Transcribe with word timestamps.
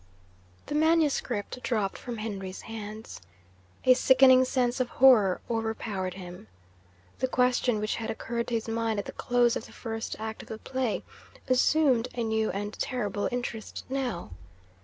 The 0.65 0.73
manuscript 0.73 1.61
dropped 1.61 1.95
from 1.95 2.17
Henry's 2.17 2.61
hands. 2.61 3.21
A 3.85 3.93
sickening 3.93 4.45
sense 4.45 4.79
of 4.79 4.89
horror 4.89 5.41
overpowered 5.47 6.15
him. 6.15 6.47
The 7.19 7.27
question 7.27 7.79
which 7.79 7.97
had 7.97 8.09
occurred 8.09 8.47
to 8.47 8.55
his 8.55 8.67
mind 8.67 8.97
at 8.97 9.05
the 9.05 9.11
close 9.11 9.55
of 9.55 9.67
the 9.67 9.71
First 9.71 10.15
Act 10.17 10.41
of 10.41 10.47
the 10.49 10.57
Play 10.57 11.03
assumed 11.47 12.07
a 12.15 12.23
new 12.23 12.49
and 12.49 12.73
terrible 12.73 13.29
interest 13.31 13.85
now. 13.89 14.31